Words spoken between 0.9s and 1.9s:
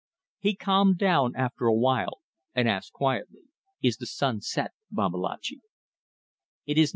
down after a